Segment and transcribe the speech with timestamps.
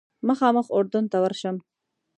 [0.27, 1.55] مخامخ اردن ته ورشم.